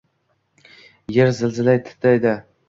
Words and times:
Er 1.19 1.29
zilziladay 1.41 1.79
titradi 1.91 2.35